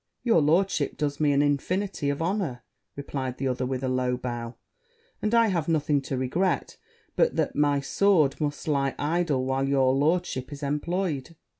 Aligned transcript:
'Your 0.23 0.41
lordship 0.41 0.97
does 0.97 1.19
me 1.19 1.31
an 1.31 1.43
infinity 1.43 2.09
of 2.09 2.23
honour,' 2.23 2.63
replied 2.95 3.37
the 3.37 3.47
other 3.47 3.67
with 3.67 3.83
a 3.83 3.87
low 3.87 4.17
bow, 4.17 4.55
'and 5.21 5.35
I 5.35 5.49
have 5.49 5.67
nothing 5.67 6.01
to 6.01 6.17
regret, 6.17 6.75
but 7.15 7.35
that 7.35 7.55
my 7.55 7.81
sword 7.81 8.41
must 8.41 8.67
lie 8.67 8.95
idle 8.97 9.45
while 9.45 9.69
your 9.69 9.93
lordship's 9.93 10.53
is 10.53 10.63
employed.' 10.63 11.35